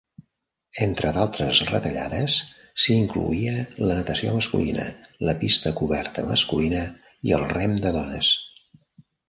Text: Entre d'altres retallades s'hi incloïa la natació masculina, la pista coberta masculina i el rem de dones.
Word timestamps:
Entre 0.85 1.09
d'altres 1.17 1.59
retallades 1.71 2.37
s'hi 2.85 2.97
incloïa 3.03 3.53
la 3.89 3.99
natació 3.99 4.33
masculina, 4.39 4.87
la 5.31 5.37
pista 5.45 5.75
coberta 5.83 6.27
masculina 6.33 6.83
i 7.31 7.39
el 7.41 7.49
rem 7.55 7.81
de 7.87 7.97
dones. 8.01 8.35